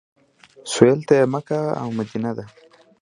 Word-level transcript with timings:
سویل 0.71 0.99
ته 1.07 1.13
یې 1.19 1.25
مکه 1.33 1.59
او 1.81 1.87
مدینه 1.97 2.31
ده. 2.37 2.45